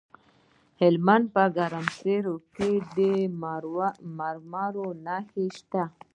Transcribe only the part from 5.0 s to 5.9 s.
نښې شته.